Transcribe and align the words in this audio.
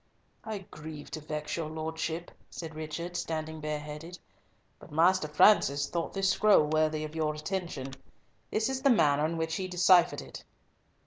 "I 0.43 0.65
grieve 0.71 1.11
to 1.11 1.21
vex 1.21 1.55
your 1.55 1.69
lordship," 1.69 2.31
said 2.49 2.73
Richard, 2.73 3.15
standing 3.15 3.61
bareheaded, 3.61 4.17
"but 4.79 4.89
Master 4.91 5.27
Francis 5.27 5.87
thought 5.87 6.11
this 6.11 6.31
scroll 6.31 6.63
worthy 6.65 7.03
of 7.03 7.13
your 7.15 7.35
attention. 7.35 7.93
This 8.49 8.67
is 8.67 8.81
the 8.81 8.89
manner 8.89 9.27
in 9.27 9.37
which 9.37 9.57
he 9.57 9.67
deciphered 9.67 10.23
it." 10.23 10.43